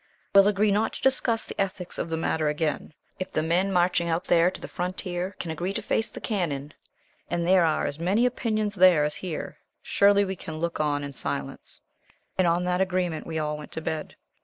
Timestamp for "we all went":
13.27-13.71